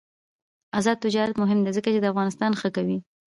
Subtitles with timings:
[0.77, 2.97] آزاد تجارت مهم دی ځکه چې افغانستان ښه کوي.